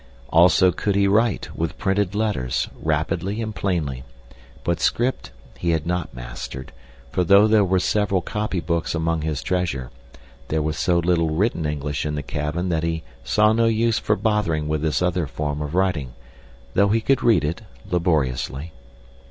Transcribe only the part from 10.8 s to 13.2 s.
little written English in the cabin that he